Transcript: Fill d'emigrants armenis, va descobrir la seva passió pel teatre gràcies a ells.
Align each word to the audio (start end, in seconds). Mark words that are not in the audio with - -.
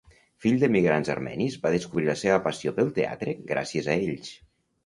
Fill 0.43 0.55
d'emigrants 0.63 1.11
armenis, 1.15 1.57
va 1.67 1.73
descobrir 1.75 2.07
la 2.09 2.17
seva 2.23 2.39
passió 2.49 2.75
pel 2.79 2.91
teatre 2.99 3.37
gràcies 3.55 3.91
a 3.95 3.99
ells. 4.11 4.35